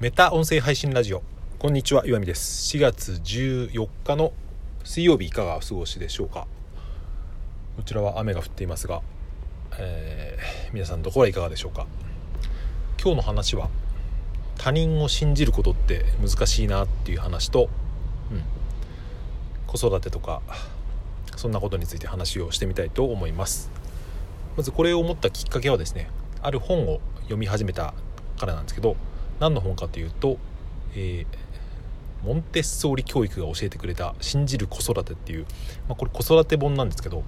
[0.00, 1.22] メタ音声配信ラジオ。
[1.58, 2.74] こんにちは岩見です。
[2.74, 4.32] 4月14日の
[4.82, 6.46] 水曜日いかがお過ごしでしょうか？
[7.76, 9.02] こちらは雨が降っていますが、
[9.78, 11.86] えー、皆さんどこはいかがでしょうか？
[12.98, 13.68] 今日の話は
[14.56, 17.68] 他人を信じることって難しいなっていう話と、
[18.32, 18.42] うん、
[19.66, 20.40] 子育てとか
[21.36, 23.70] そんなことについて話をしてみたいと思います。
[24.56, 26.08] まずこれを思ったきっかけはですね
[26.40, 27.92] ある本を読み始めた
[28.38, 28.96] からなんですけど
[29.40, 30.38] 何の本かというと、
[30.94, 35.46] えー、モンテッソーリ教育が教えてくれた「信じる子育て」っていう、
[35.88, 37.24] まあ、これ子育て本なんですけど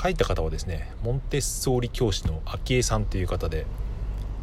[0.00, 3.66] 書いた方はですねモンテッソーリ教師の昭恵さんという方で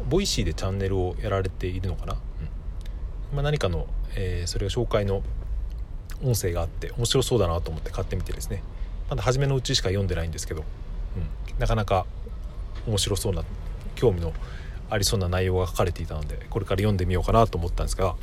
[0.08, 3.36] Voicy でチャンネルをやられているのかな、うん。
[3.36, 5.22] まあ、何かの、えー、それが紹介の
[6.24, 8.62] 音声があって面白そうだなと思って買ってみてですね。
[9.08, 10.64] まだ初めのうちしか読んでないんですけど、
[11.16, 12.06] うん、なかなか
[12.86, 13.44] 面白そうな
[13.94, 14.32] 興味の
[14.92, 18.14] ありそうな内容が書かれていたのでこれから読んでみようかなと思ったんですが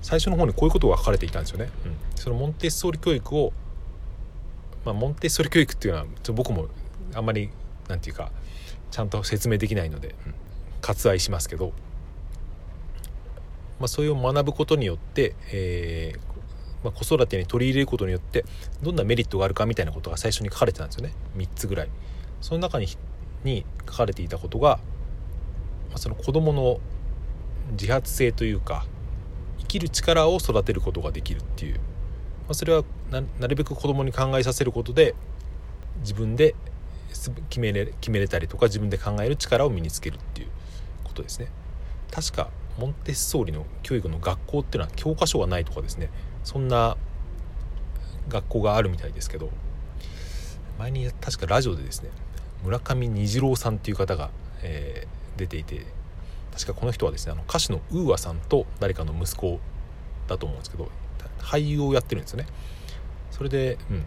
[0.00, 1.68] 最初の方にこういうことが書かれていたんですよね。
[1.84, 3.52] うん、そのモンテッソーリ教育を、
[4.84, 6.68] まあ、モンテッソーリ教育っていうのは僕も
[7.14, 7.50] あんまり
[7.88, 8.30] 何て言うか
[8.90, 10.34] ちゃんと説明できないので、うん、
[10.80, 11.72] 割愛しますけど、
[13.78, 16.18] まあ、それを学ぶことによって、えー
[16.82, 18.44] まあ、子育てに取り入れることによって
[18.82, 21.90] どんなメリットがあるかみたいなことが最初に書かれてたんですよね3つぐらい。
[22.40, 22.86] その中に
[23.44, 24.80] に書かれていたことが、
[25.98, 26.80] その子どもの
[27.72, 28.86] 自発性というか
[29.58, 31.80] 生きる力を育てることができるっていう、ま
[32.50, 35.14] あ、それはなるべく子どもに考えさせることで
[36.00, 36.54] 自分で
[37.48, 40.48] 決めれ決めれたりとか自分で考える力を身につけるっていう
[41.04, 41.48] ことですね。
[42.10, 46.10] 確かモンテッソーリの教育の学校っていうのは教科書がないとかですね
[46.44, 46.96] そんな
[48.28, 49.50] 学校があるみたいですけど
[50.78, 52.10] 前に確かラジオでですね
[52.64, 54.30] 村上虹郎さんっていう方が、
[54.62, 55.86] えー、出ていて
[56.52, 59.60] 確かこの人はですねあの歌手のウーアさんと誰かの息子
[60.28, 60.90] だと思うんですけど
[61.38, 62.46] 俳優をやってるんですよね。
[63.30, 64.04] それで、うん、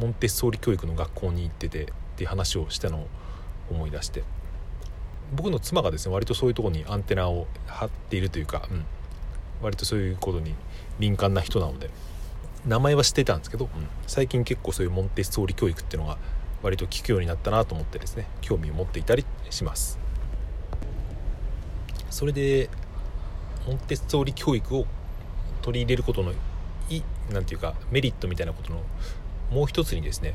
[0.00, 3.06] モンテッソーリ教育の学校に行っててっていう話をしたのを
[3.70, 4.24] 思い出して
[5.34, 8.84] 僕の妻がですね割とそういうとこにアンテナを張っているというか、うん、
[9.62, 10.54] 割とそういうことに
[10.98, 11.90] 敏感な人なので
[12.66, 13.70] 名前は知ってたんですけど、うん、
[14.06, 16.18] 最近結構そういうモンテッソーリ教育っていうのが
[16.62, 20.01] 割と聞くようになったなと思ってですね興味を持っていたりします。
[22.12, 22.68] それで
[23.66, 24.86] モンテッソーリ教育を
[25.62, 26.32] 取り入れることの
[26.90, 27.02] い
[27.32, 28.82] なんていうかメリットみたいなことの
[29.50, 30.34] もう一つにですね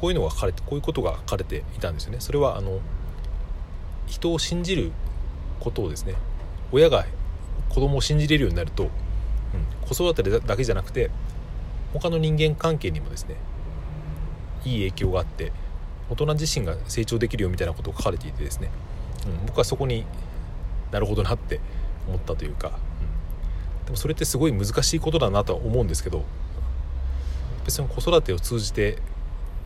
[0.00, 2.20] こういうのが書かれてこういうことが書かれていたんですよね。
[2.20, 2.80] それはあの
[4.06, 4.92] 人を信じる
[5.58, 6.14] ことをですね
[6.70, 7.04] 親が
[7.70, 8.90] 子供を信じれるようになると、うん、
[9.88, 11.10] 子育てだけじゃなくて
[11.92, 13.34] 他の人間関係にもですね
[14.64, 15.52] いい影響があって
[16.08, 18.70] 大人自身が成長できるよみたいなことが書かれていてですね、
[19.26, 20.04] うん、僕はそこに
[20.90, 21.60] なるほどなって
[22.08, 26.24] 思ったというか、うん、でもそれってすごい難しいことだなとは思うんですけど。
[27.64, 28.98] 別に子育てを通じて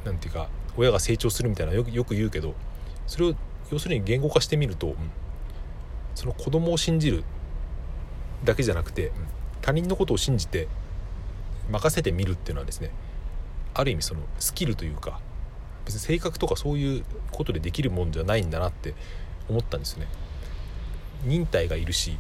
[0.05, 2.55] 何て言うか親が成長するみたいなよくよく言うけど
[3.07, 3.35] それを
[3.71, 4.97] 要するに言語化してみると、うん、
[6.15, 7.25] その子供を信じる
[8.45, 9.11] だけじゃなくて、
[9.63, 10.69] 他人のことを信じて
[11.71, 12.91] 任せてみるっていうのはですね
[13.73, 15.19] ある意味そのスキルというか
[15.87, 18.95] 別に性格とかそういうことでできるもんじゃないんだなって
[19.49, 20.07] 思ったんですね。
[21.25, 22.17] 忍耐がいるし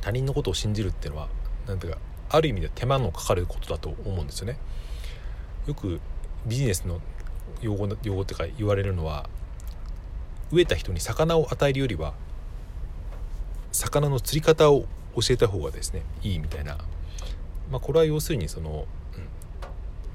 [0.00, 1.28] 他人のことを信じるっていうのは
[1.66, 1.98] 何ていうか
[2.30, 4.58] ある意味で手間のかかることだと思うんですよね。
[5.66, 6.00] よく
[6.46, 7.00] ビジネスの
[7.60, 9.28] 用語用語ってか言われるのは
[10.52, 12.14] 飢えた人に魚を与えるよりは
[13.72, 16.78] 魚の釣り方を教えた方がですねいいみたいな、
[17.70, 18.86] まあ、これは要するにその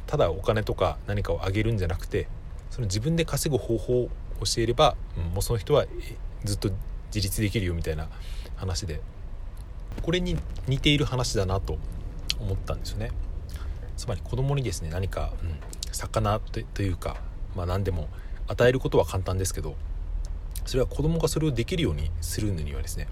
[0.07, 2.27] ただお金とか何かをあげるんじゃなくて
[2.69, 4.09] その自分で稼ぐ方法を
[4.41, 5.85] 教えれば、うん、もうその人は
[6.43, 6.71] ずっと
[7.13, 8.07] 自立できるよみたいな
[8.55, 9.01] 話で
[10.01, 10.37] これに
[10.67, 11.77] 似ている話だなと
[12.39, 13.11] 思ったんですよね。
[13.95, 15.59] つまり子供にですね何か、うん、
[15.91, 17.17] 魚というか、
[17.55, 18.09] まあ、何でも
[18.47, 19.75] 与えることは簡単ですけど
[20.65, 23.07] それは子供がそれをできるようにするのにはですね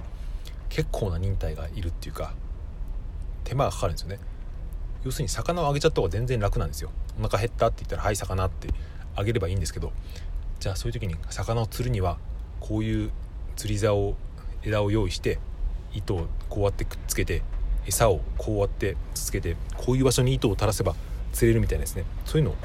[0.70, 2.34] 結構な忍耐がいるっていうか
[3.44, 4.20] 手間がかかるんですよね。
[5.04, 8.70] 要するに魚をあげちゃった方が全然楽なんですよお腹減ったって言ったら「はい魚」って
[9.16, 9.92] あげればいいんですけど
[10.59, 12.18] じゃあそういう時に魚を釣るには
[12.59, 13.12] こういう
[13.61, 14.16] 釣り竿
[14.63, 15.37] 枝を用意して
[15.93, 17.43] 糸をこうやってくっつけて
[17.85, 20.96] 餌をこうやってつけてこういう場所に糸を垂らせば
[21.31, 22.03] 釣れるみたいなですね。
[22.25, 22.55] そういうのを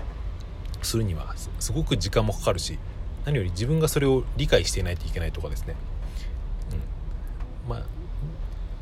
[0.81, 2.79] するにはすごく時間もかかるし
[3.27, 5.75] 何より自分がそれを理解していないといけないとかですね、
[7.67, 7.87] うん、まあ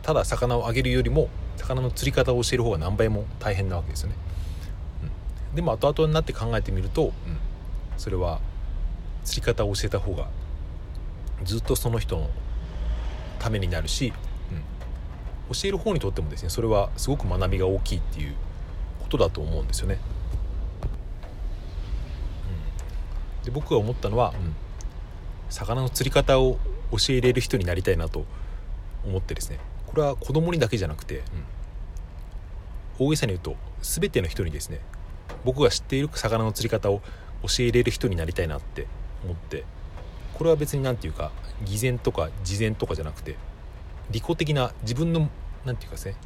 [0.02, 4.14] ただ魚をあげるよりも魚の釣り方を教える方が何倍も大変なわけですよね、
[5.50, 7.12] うん、でも後々になって考えてみると、うん、
[7.96, 8.38] それは
[9.25, 10.28] 釣り方を教えた方が
[11.43, 12.31] ずっとその人の
[13.39, 14.13] ためになるし、
[15.51, 18.35] うん、教える方にとってもですねそれはすごく学びが大きいっていう
[19.01, 19.99] ことだと思うんですよね。
[23.41, 24.55] うん、で僕が思ったのは、うん、
[25.51, 26.59] 魚の釣り方を
[26.91, 28.25] 教えれる人になりたいなと
[29.07, 31.19] 思ってですねこれは子供にだけじゃなくて、
[33.01, 34.81] うん、大げさに言うと全ての人にですね
[35.45, 37.01] 僕が知っている魚の釣り方を
[37.43, 38.87] 教えれる人になりたいなって
[39.25, 39.65] 思って
[40.35, 41.31] これは別に何て言うか
[41.65, 43.37] 偽善とか事前とかじゃなくて
[44.11, 45.29] 利己的な自分の
[45.65, 46.17] 何て言うかですね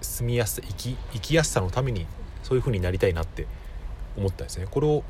[0.00, 2.06] 住みやすさ生き生きやすさのために
[2.42, 3.46] そういう風になりたいなって
[4.16, 4.66] 思ったんですね。
[4.68, 5.04] これを、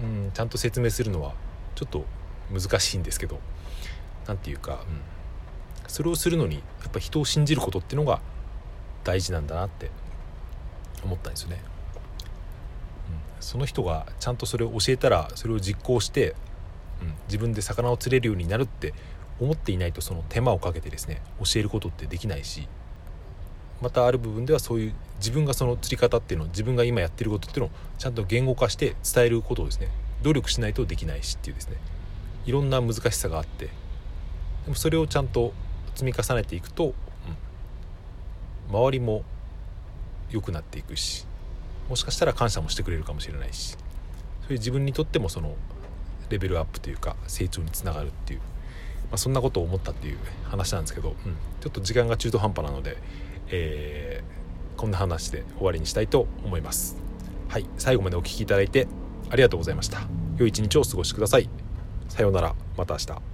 [0.00, 1.34] うん、ちゃんと説明するのは
[1.74, 2.04] ちょっと
[2.52, 3.40] 難しいんですけど
[4.26, 5.00] 何て言うか、うん、
[5.88, 8.20] それをするのにやっぱ人を信じることっていうのが
[9.02, 9.90] 大事なんだなって
[11.02, 11.62] 思ったんですよね。
[13.40, 16.34] その人がちゃんとそれを教えたらそれを実行して、
[17.04, 18.94] うん、自分で魚を釣れるようになるって
[19.40, 22.68] 思っていないとその手間をかけてですね教えることってできないし
[23.80, 29.88] またある部分ではそういう自分がその釣り方っていうのを自分が今やってることっていうのをちゃんと言語化して伝えることをですね
[30.22, 31.76] 努力しないとできないしっていうですね
[32.46, 33.70] いろんな難しさがあってで
[34.68, 35.52] もそれをちゃんと
[35.94, 36.94] 積み重ねていくと、
[38.68, 39.22] うん、周りも
[40.30, 41.26] 良くなっていくし
[41.88, 45.54] もしかしたら感謝もしてくれるかもしれないしそういう自分にとってもその
[46.30, 48.46] レベルアップというか成長につながるっていう、ま
[49.12, 52.96] あ、そんなことを思ったっていう話なんですけど、うん、ちょっと時間が中途半端なので、
[53.48, 56.96] えー、こんな話で終わりにしたいと思います。
[57.48, 57.66] はい。
[57.78, 58.88] 最後までお聴きいただいて
[59.30, 60.02] ありがとうございました。
[60.38, 61.48] 良い一日をお過ごしください。
[62.08, 62.54] さようなら。
[62.76, 63.33] また明日。